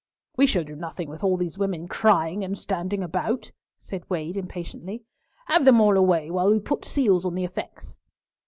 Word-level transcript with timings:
"We 0.35 0.47
shall 0.47 0.63
do 0.63 0.75
nothing 0.75 1.09
with 1.09 1.23
all 1.23 1.37
these 1.37 1.59
women 1.59 1.87
crying 1.87 2.43
and 2.43 2.57
standing 2.57 3.03
about," 3.03 3.51
said 3.77 4.01
Wade 4.09 4.35
impatiently; 4.35 5.03
"have 5.45 5.63
them 5.63 5.79
all 5.79 5.95
away, 5.95 6.31
while 6.31 6.49
we 6.49 6.59
put 6.59 6.85
seals 6.85 7.23
on 7.23 7.35
the 7.35 7.45
effects." 7.45 7.99